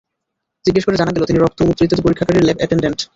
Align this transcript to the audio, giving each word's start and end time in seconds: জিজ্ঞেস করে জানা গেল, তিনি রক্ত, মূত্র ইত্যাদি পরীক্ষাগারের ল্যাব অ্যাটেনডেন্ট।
জিজ্ঞেস 0.65 0.83
করে 0.85 0.99
জানা 1.01 1.13
গেল, 1.15 1.23
তিনি 1.25 1.39
রক্ত, 1.39 1.59
মূত্র 1.67 1.85
ইত্যাদি 1.85 2.03
পরীক্ষাগারের 2.05 2.45
ল্যাব 2.45 2.57
অ্যাটেনডেন্ট। 2.59 2.99